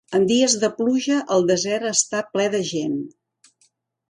[0.19, 2.97] En dies de pluja, el desert està ple de gent.